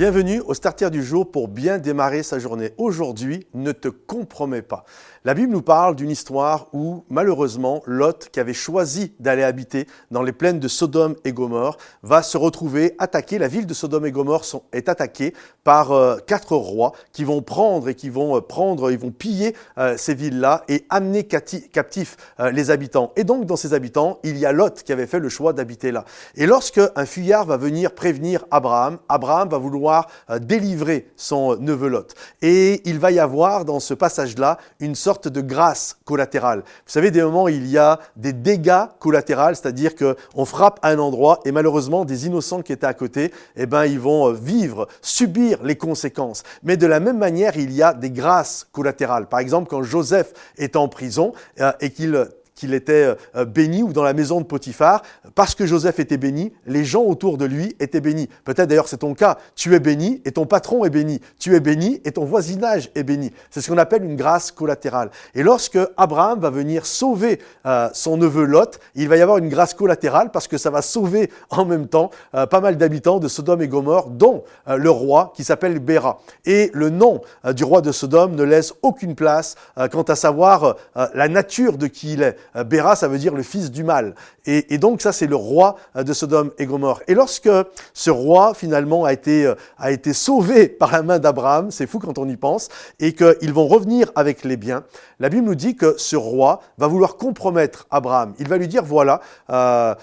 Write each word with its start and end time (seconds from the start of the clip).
Bienvenue 0.00 0.40
au 0.46 0.54
Starter 0.54 0.88
du 0.88 1.04
jour 1.04 1.30
pour 1.30 1.46
bien 1.46 1.76
démarrer 1.76 2.22
sa 2.22 2.38
journée. 2.38 2.72
Aujourd'hui, 2.78 3.46
ne 3.52 3.70
te 3.70 3.88
compromets 3.88 4.62
pas. 4.62 4.86
La 5.26 5.34
Bible 5.34 5.52
nous 5.52 5.60
parle 5.60 5.94
d'une 5.94 6.08
histoire 6.08 6.68
où, 6.72 7.04
malheureusement, 7.10 7.82
Lot, 7.84 8.30
qui 8.32 8.40
avait 8.40 8.54
choisi 8.54 9.12
d'aller 9.20 9.42
habiter 9.42 9.86
dans 10.10 10.22
les 10.22 10.32
plaines 10.32 10.58
de 10.58 10.68
Sodome 10.68 11.16
et 11.26 11.34
Gomorre, 11.34 11.76
va 12.02 12.22
se 12.22 12.38
retrouver 12.38 12.94
attaqué. 12.98 13.36
La 13.36 13.48
ville 13.48 13.66
de 13.66 13.74
Sodome 13.74 14.06
et 14.06 14.10
Gomorre 14.10 14.46
est 14.72 14.88
attaquée 14.88 15.34
par 15.64 15.92
euh, 15.92 16.16
quatre 16.26 16.56
rois 16.56 16.92
qui 17.12 17.24
vont 17.24 17.42
prendre 17.42 17.90
et 17.90 17.94
qui 17.94 18.08
vont 18.08 18.38
euh, 18.38 18.40
prendre, 18.40 18.90
ils 18.90 18.98
vont 18.98 19.10
piller 19.10 19.54
euh, 19.76 19.98
ces 19.98 20.14
villes-là 20.14 20.64
et 20.68 20.86
amener 20.88 21.24
captifs 21.24 22.16
les 22.38 22.70
habitants. 22.70 23.12
Et 23.16 23.24
donc, 23.24 23.44
dans 23.44 23.56
ces 23.56 23.74
habitants, 23.74 24.18
il 24.22 24.38
y 24.38 24.46
a 24.46 24.52
Lot 24.52 24.82
qui 24.82 24.92
avait 24.94 25.06
fait 25.06 25.18
le 25.18 25.28
choix 25.28 25.52
d'habiter 25.52 25.92
là. 25.92 26.06
Et 26.36 26.46
lorsque 26.46 26.80
un 26.96 27.04
fuyard 27.04 27.44
va 27.44 27.58
venir 27.58 27.94
prévenir 27.94 28.46
Abraham, 28.50 28.98
Abraham 29.10 29.50
va 29.50 29.58
vouloir 29.58 29.89
euh, 30.30 30.38
délivrer 30.38 31.08
son 31.16 31.56
neveu 31.56 31.88
Lot. 31.88 32.14
Et 32.42 32.82
il 32.88 32.98
va 32.98 33.10
y 33.10 33.18
avoir 33.18 33.64
dans 33.64 33.80
ce 33.80 33.94
passage-là 33.94 34.58
une 34.80 34.94
sorte 34.94 35.28
de 35.28 35.40
grâce 35.40 35.96
collatérale. 36.04 36.60
Vous 36.60 36.92
savez, 36.92 37.10
des 37.10 37.22
moments, 37.22 37.48
il 37.48 37.66
y 37.66 37.78
a 37.78 37.98
des 38.16 38.32
dégâts 38.32 38.84
collatéraux, 38.98 39.54
c'est-à-dire 39.54 39.92
qu'on 39.94 40.44
frappe 40.44 40.78
à 40.82 40.90
un 40.90 40.98
endroit 40.98 41.40
et 41.44 41.52
malheureusement, 41.52 42.04
des 42.04 42.26
innocents 42.26 42.62
qui 42.62 42.72
étaient 42.72 42.86
à 42.86 42.94
côté, 42.94 43.32
eh 43.56 43.66
ben, 43.66 43.84
ils 43.84 44.00
vont 44.00 44.28
euh, 44.28 44.32
vivre, 44.32 44.88
subir 45.02 45.62
les 45.62 45.76
conséquences. 45.76 46.42
Mais 46.62 46.76
de 46.76 46.86
la 46.86 47.00
même 47.00 47.18
manière, 47.18 47.56
il 47.56 47.72
y 47.72 47.82
a 47.82 47.94
des 47.94 48.10
grâces 48.10 48.66
collatérales. 48.72 49.26
Par 49.26 49.40
exemple, 49.40 49.68
quand 49.68 49.82
Joseph 49.82 50.32
est 50.58 50.76
en 50.76 50.88
prison 50.88 51.32
euh, 51.60 51.72
et 51.80 51.90
qu'il 51.90 52.28
qu'il 52.60 52.74
était 52.74 53.16
euh, 53.36 53.44
béni 53.46 53.82
ou 53.82 53.92
dans 53.94 54.02
la 54.02 54.12
maison 54.12 54.40
de 54.40 54.44
Potiphar, 54.44 55.02
parce 55.34 55.54
que 55.54 55.64
Joseph 55.64 55.98
était 55.98 56.18
béni, 56.18 56.52
les 56.66 56.84
gens 56.84 57.02
autour 57.02 57.38
de 57.38 57.46
lui 57.46 57.74
étaient 57.80 58.02
bénis. 58.02 58.28
Peut-être 58.44 58.68
d'ailleurs 58.68 58.88
c'est 58.88 58.98
ton 58.98 59.14
cas, 59.14 59.38
tu 59.56 59.74
es 59.74 59.80
béni 59.80 60.20
et 60.26 60.32
ton 60.32 60.44
patron 60.44 60.84
est 60.84 60.90
béni, 60.90 61.20
tu 61.38 61.56
es 61.56 61.60
béni 61.60 62.02
et 62.04 62.12
ton 62.12 62.26
voisinage 62.26 62.90
est 62.94 63.02
béni. 63.02 63.32
C'est 63.50 63.62
ce 63.62 63.70
qu'on 63.70 63.78
appelle 63.78 64.04
une 64.04 64.16
grâce 64.16 64.50
collatérale. 64.50 65.10
Et 65.34 65.42
lorsque 65.42 65.78
Abraham 65.96 66.40
va 66.40 66.50
venir 66.50 66.84
sauver 66.84 67.40
euh, 67.64 67.88
son 67.94 68.18
neveu 68.18 68.44
Lot, 68.44 68.78
il 68.94 69.08
va 69.08 69.16
y 69.16 69.22
avoir 69.22 69.38
une 69.38 69.48
grâce 69.48 69.72
collatérale 69.72 70.30
parce 70.30 70.46
que 70.46 70.58
ça 70.58 70.68
va 70.68 70.82
sauver 70.82 71.30
en 71.50 71.64
même 71.64 71.86
temps 71.86 72.10
euh, 72.34 72.44
pas 72.44 72.60
mal 72.60 72.76
d'habitants 72.76 73.20
de 73.20 73.28
Sodome 73.28 73.62
et 73.62 73.68
Gomorre, 73.68 74.10
dont 74.10 74.44
le 74.66 74.90
roi 74.90 75.32
qui 75.34 75.44
s'appelle 75.44 75.78
Béra. 75.78 76.20
Et 76.44 76.70
le 76.74 76.90
nom 76.90 77.22
du 77.54 77.64
roi 77.64 77.80
de 77.80 77.90
Sodome 77.90 78.34
ne 78.34 78.42
laisse 78.42 78.74
aucune 78.82 79.14
place 79.14 79.54
quant 79.90 80.02
à 80.02 80.14
savoir 80.14 80.76
la 81.14 81.28
nature 81.28 81.78
de 81.78 81.86
qui 81.86 82.10
il 82.12 82.22
est. 82.22 82.36
Euh, 82.56 82.64
Béra, 82.64 82.96
ça 82.96 83.08
veut 83.08 83.18
dire 83.18 83.34
le 83.34 83.42
fils 83.42 83.70
du 83.70 83.84
mal. 83.84 84.14
Et, 84.46 84.78
donc 84.78 85.02
ça, 85.02 85.12
c'est 85.12 85.26
le 85.26 85.36
roi 85.36 85.76
euh, 85.96 86.02
de 86.02 86.12
Sodome 86.12 86.50
et 86.58 86.66
Gomorre. 86.66 87.02
Et 87.06 87.14
lorsque 87.14 87.50
ce 87.94 88.10
roi, 88.10 88.54
finalement, 88.54 89.04
a 89.04 89.12
été, 89.12 89.46
euh, 89.46 89.54
a 89.78 89.90
été 89.90 90.12
sauvé 90.12 90.68
par 90.68 90.92
la 90.92 91.02
main 91.02 91.18
d'Abraham, 91.18 91.70
c'est 91.70 91.86
fou 91.86 91.98
quand 91.98 92.18
on 92.18 92.28
y 92.28 92.36
pense, 92.36 92.68
et 92.98 93.12
qu'ils 93.12 93.52
vont 93.52 93.66
revenir 93.66 94.10
avec 94.14 94.44
les 94.44 94.56
biens, 94.56 94.84
la 95.18 95.28
Bible 95.28 95.46
nous 95.46 95.54
dit 95.54 95.76
que 95.76 95.94
ce 95.98 96.16
roi 96.16 96.60
va 96.78 96.86
vouloir 96.86 97.16
compromettre 97.16 97.86
Abraham. 97.90 98.34
Il 98.38 98.48
va 98.48 98.56
lui 98.56 98.68
dire, 98.68 98.84
voilà, 98.84 99.20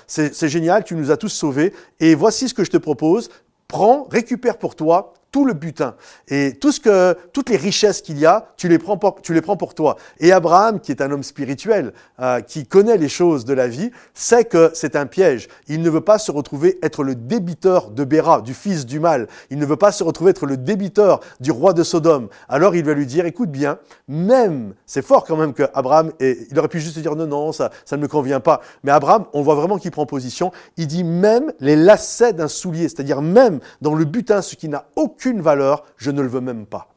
c'est 0.08 0.48
génial, 0.48 0.84
tu 0.84 0.96
nous 0.96 1.12
as 1.12 1.18
tous 1.18 1.30
sauvés, 1.30 1.74
et 2.00 2.16
voici 2.16 2.50
ce 2.50 2.54
que 2.54 2.64
je 2.64 2.72
te 2.72 2.78
propose, 2.78 3.30
prends, 3.68 4.08
récupère 4.10 4.58
pour 4.58 4.76
toi 4.76 5.14
tout 5.32 5.46
le 5.46 5.54
butin 5.54 5.96
et 6.28 6.54
tout 6.60 6.72
ce 6.72 6.80
que, 6.80 7.16
toutes 7.34 7.50
les 7.50 7.58
richesses 7.58 8.02
qu'il 8.02 8.18
y 8.18 8.26
a, 8.26 8.54
tu 8.58 8.68
les, 8.68 8.78
prends 8.78 8.98
pour, 8.98 9.22
tu 9.22 9.34
les 9.34 9.42
prends 9.42 9.58
pour 9.58 9.76
toi. 9.76 9.98
Et 10.20 10.32
Abraham, 10.32 10.80
qui 10.80 10.92
est 10.92 11.02
un 11.02 11.12
homme 11.12 11.24
spirituel, 11.24 11.94
euh, 12.20 12.42
qui 12.42 12.66
connaît 12.66 12.98
les 12.98 13.10
choses 13.10 13.46
de 13.46 13.54
la 13.54 13.68
vie, 13.68 13.92
sait 14.14 14.46
que 14.46 14.72
c'est 14.74 14.96
un 14.96 15.06
piège. 15.06 15.48
Il 15.68 15.82
ne 15.82 15.90
veut 15.90 16.02
pas 16.02 16.18
se 16.18 16.32
retrouver 16.32 16.80
être 16.82 17.04
le 17.04 17.16
débiteur 17.16 17.92
de 17.92 18.04
Béra, 18.04 18.42
du 18.42 18.54
fils 18.54 18.86
du 18.86 19.00
mal. 19.00 19.28
Il 19.50 19.60
ne 19.60 19.66
veut 19.66 19.76
pas 19.76 19.92
se 19.92 20.04
retrouver 20.04 20.32
être 20.32 20.46
le 20.46 20.58
débiteur 20.58 21.20
du 21.40 21.52
roi 21.52 21.74
de 21.74 21.84
Sodome. 21.84 22.30
Alors 22.48 22.76
il 22.76 22.84
va 22.84 22.94
lui 22.94 23.06
dire, 23.06 23.26
écoute 23.26 23.52
bien, 23.52 23.80
même, 24.08 24.74
c'est 24.86 25.06
fort 25.06 25.26
quand 25.26 25.38
même 25.38 25.54
que 25.54 25.64
Abraham, 25.74 26.12
et 26.20 26.48
il 26.50 26.58
aurait 26.58 26.68
pu 26.68 26.80
juste 26.80 26.98
dire 27.00 27.16
non, 27.16 27.28
non, 27.28 27.52
ça, 27.52 27.72
ça 27.86 27.98
ne 27.98 28.02
me 28.02 28.08
convient 28.08 28.40
pas. 28.40 28.62
Mais 28.84 28.92
Abraham, 28.92 29.26
on 29.34 29.42
voit 29.42 29.56
vraiment 29.56 29.78
qu'il 29.78 29.92
prend 29.92 30.06
position. 30.06 30.52
Il 30.78 30.88
dit 30.88 31.04
même 31.04 31.52
les 31.60 31.76
lacets 31.76 32.34
d'un 32.34 32.48
soulier, 32.48 32.90
c'est-à-dire 32.90 33.22
même 33.22 33.60
dans 33.82 33.94
le 33.94 34.06
butin, 34.06 34.42
ce 34.42 34.56
qui 34.56 34.70
n'a 34.70 34.86
aucun 34.96 35.17
aucune 35.18 35.42
valeur, 35.42 35.84
je 35.98 36.12
ne 36.12 36.22
le 36.22 36.28
veux 36.28 36.42
même 36.42 36.68
pas. 36.68 36.90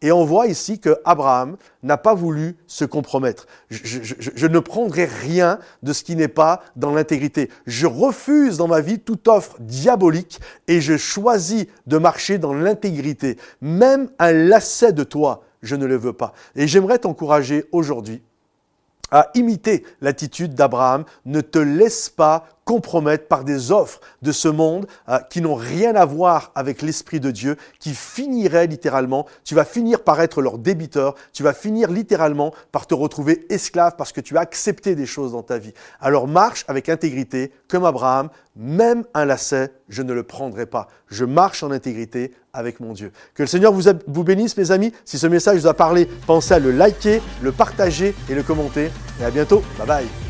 Et 0.00 0.10
on 0.12 0.24
voit 0.24 0.46
ici 0.46 0.78
que 0.78 0.98
Abraham 1.04 1.56
n'a 1.82 1.98
pas 1.98 2.14
voulu 2.14 2.56
se 2.66 2.86
compromettre. 2.86 3.46
Je, 3.70 4.46
ne 4.46 4.58
prendrai 4.58 5.04
rien 5.04 5.58
de 5.82 5.92
ce 5.92 6.04
qui 6.04 6.16
n'est 6.16 6.28
pas 6.28 6.62
dans 6.74 6.94
l'intégrité. 6.94 7.50
Je 7.66 7.86
refuse 7.86 8.56
dans 8.56 8.68
ma 8.68 8.80
vie 8.80 8.98
toute 8.98 9.28
offre 9.28 9.56
diabolique 9.60 10.40
et 10.68 10.80
je 10.80 10.96
choisis 10.96 11.66
de 11.86 11.98
marcher 11.98 12.38
dans 12.38 12.54
l'intégrité. 12.54 13.36
Même 13.60 14.08
un 14.18 14.32
lacet 14.32 14.92
de 14.92 15.04
toi, 15.04 15.42
je 15.62 15.76
ne 15.76 15.84
le 15.86 15.96
veux 15.96 16.14
pas. 16.14 16.32
Et 16.56 16.66
j'aimerais 16.66 16.98
t'encourager 16.98 17.66
aujourd'hui 17.72 18.22
à 19.10 19.30
imiter 19.34 19.84
l'attitude 20.00 20.54
d'Abraham. 20.54 21.04
Ne 21.26 21.40
te 21.42 21.58
laisse 21.58 22.08
pas 22.08 22.46
compromettre 22.66 23.28
par 23.28 23.44
des 23.44 23.70
offres 23.70 24.00
de 24.22 24.32
ce 24.32 24.48
monde 24.48 24.86
euh, 25.08 25.18
qui 25.30 25.40
n'ont 25.40 25.54
rien 25.54 25.94
à 25.94 26.04
voir 26.04 26.50
avec 26.54 26.82
l'Esprit 26.82 27.20
de 27.20 27.30
Dieu, 27.30 27.56
qui 27.78 27.94
finiraient 27.94 28.66
littéralement, 28.66 29.24
tu 29.44 29.54
vas 29.54 29.64
finir 29.64 30.02
par 30.02 30.20
être 30.20 30.42
leur 30.42 30.58
débiteur, 30.58 31.14
tu 31.32 31.44
vas 31.44 31.54
finir 31.54 31.90
littéralement 31.90 32.52
par 32.72 32.86
te 32.86 32.94
retrouver 32.94 33.46
esclave 33.50 33.94
parce 33.96 34.12
que 34.12 34.20
tu 34.20 34.36
as 34.36 34.40
accepté 34.40 34.96
des 34.96 35.06
choses 35.06 35.32
dans 35.32 35.44
ta 35.44 35.58
vie. 35.58 35.72
Alors 36.00 36.26
marche 36.26 36.64
avec 36.66 36.88
intégrité, 36.88 37.52
comme 37.68 37.84
Abraham, 37.84 38.30
même 38.56 39.04
un 39.14 39.24
lacet, 39.24 39.72
je 39.88 40.02
ne 40.02 40.12
le 40.12 40.24
prendrai 40.24 40.66
pas. 40.66 40.88
Je 41.08 41.24
marche 41.24 41.62
en 41.62 41.70
intégrité 41.70 42.32
avec 42.52 42.80
mon 42.80 42.94
Dieu. 42.94 43.12
Que 43.34 43.44
le 43.44 43.46
Seigneur 43.46 43.72
vous, 43.72 43.82
vous 44.08 44.24
bénisse, 44.24 44.56
mes 44.56 44.72
amis. 44.72 44.92
Si 45.04 45.18
ce 45.18 45.28
message 45.28 45.60
vous 45.60 45.66
a 45.68 45.74
parlé, 45.74 46.08
pensez 46.26 46.54
à 46.54 46.58
le 46.58 46.72
liker, 46.72 47.22
le 47.42 47.52
partager 47.52 48.14
et 48.28 48.34
le 48.34 48.42
commenter. 48.42 48.90
Et 49.20 49.24
à 49.24 49.30
bientôt. 49.30 49.62
Bye 49.78 49.86
bye. 49.86 50.25